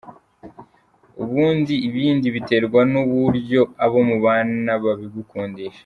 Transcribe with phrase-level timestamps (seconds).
[1.23, 5.79] Ubundi ibindi biterwa n’uburyo abo mubana babigukundisha.